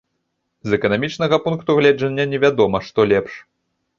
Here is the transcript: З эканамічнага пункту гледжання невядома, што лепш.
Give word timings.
З 0.71 0.77
эканамічнага 0.77 1.37
пункту 1.45 1.75
гледжання 1.79 2.25
невядома, 2.33 2.83
што 2.87 3.07
лепш. 3.13 3.33